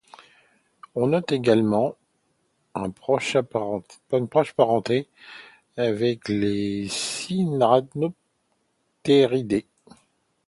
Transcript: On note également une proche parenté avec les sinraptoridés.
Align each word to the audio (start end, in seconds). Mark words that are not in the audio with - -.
On 0.95 1.05
note 1.09 1.31
également 1.31 1.93
une 2.73 2.91
proche 2.91 3.37
parenté 4.55 5.07
avec 5.77 6.27
les 6.27 6.87
sinraptoridés. 6.89 9.67